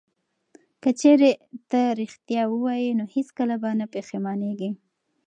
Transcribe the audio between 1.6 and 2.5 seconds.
ته ریښتیا